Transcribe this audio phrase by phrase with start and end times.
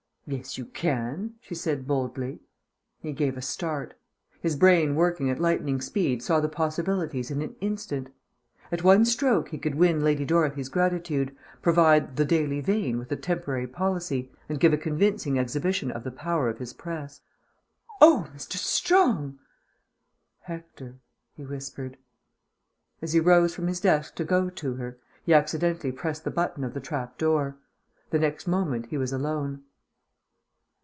[0.27, 2.39] "Yes, you can," she said boldly.
[3.01, 3.95] He gave a start.
[4.41, 8.07] His brain working at lightning speed saw the possibilities in an instant.
[8.71, 13.17] At one stroke he could win Lady Dorothy's gratitude, provide The Daily Vane with a
[13.17, 17.19] temporary policy, and give a convincing exhibition of the power of his press.
[17.99, 18.53] "Oh, Mr.
[18.55, 19.37] Strong"
[20.43, 20.99] "Hector,"
[21.35, 21.97] he whispered.
[23.01, 26.63] As he rose from his desk to go to her, he accidentally pressed the button
[26.63, 27.57] of the trap door.
[28.11, 29.63] The next moment he was alone.